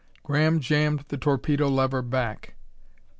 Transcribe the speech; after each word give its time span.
Graham 0.23 0.59
jammed 0.61 1.05
the 1.09 1.17
torpedo 1.19 1.67
lever 1.69 2.01
back. 2.01 2.55